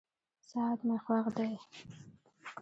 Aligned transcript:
ساعت 0.49 0.79
مي 0.87 0.97
خوښ 1.03 1.25
دی. 1.37 1.53